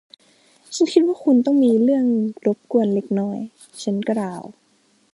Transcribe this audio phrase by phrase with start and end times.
[0.75, 2.05] ฉันคิดว่าคุณต้องมีเรื่อง
[2.45, 3.39] รบกวนเล็กน้อย
[3.83, 4.43] ฉันกล่าว